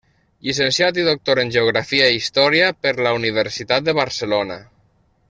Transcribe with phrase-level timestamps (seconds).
[0.45, 4.59] Llicenciat i doctor en Geografia i Història per la Universitat de Barcelona.